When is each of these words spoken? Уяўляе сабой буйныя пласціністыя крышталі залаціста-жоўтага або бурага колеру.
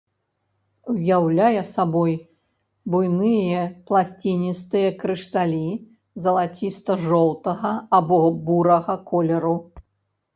Уяўляе 0.91 1.59
сабой 1.71 2.13
буйныя 2.93 3.59
пласціністыя 3.91 4.87
крышталі 5.03 5.59
залаціста-жоўтага 6.25 7.73
або 7.99 8.19
бурага 8.49 8.95
колеру. 9.13 9.53